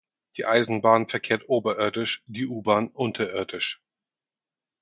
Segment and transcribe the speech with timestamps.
[0.35, 3.83] Die Eisenbahn verkehrt oberirdisch, die U-Bahn unterirdisch.